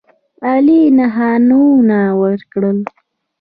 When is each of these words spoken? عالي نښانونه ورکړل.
عالي 0.45 0.81
نښانونه 0.97 1.99
ورکړل. 2.21 2.79